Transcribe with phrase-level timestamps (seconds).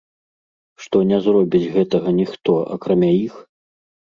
[0.85, 3.33] Што не зробіць гэтага ніхто, акрамя іх?